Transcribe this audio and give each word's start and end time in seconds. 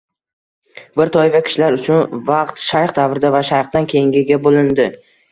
Bir 0.99 1.09
toifa 1.15 1.41
kishilar 1.49 1.75
uchun 1.79 2.15
vaqt 2.29 2.61
“shayx 2.69 2.95
davrida 2.99 3.31
va 3.35 3.41
shayxdan 3.51 3.85
keyin”ga 3.93 4.39
bo‘lindi. 4.49 4.87